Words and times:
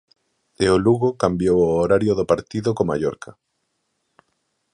E 0.63 0.65
o 0.75 0.81
Lugo 0.85 1.09
cambiou 1.23 1.57
o 1.67 1.71
horario 1.81 2.13
do 2.19 2.29
partido 2.31 2.69
co 2.77 2.87
Mallorca. 2.89 3.31